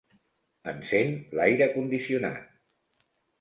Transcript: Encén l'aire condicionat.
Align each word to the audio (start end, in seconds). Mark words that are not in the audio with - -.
Encén 0.71 1.11
l'aire 1.41 1.67
condicionat. 1.75 2.41